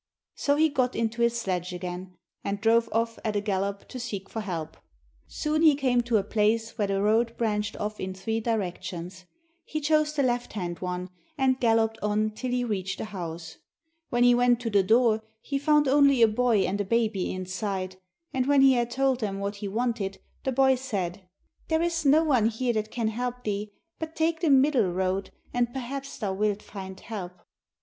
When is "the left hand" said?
10.15-10.79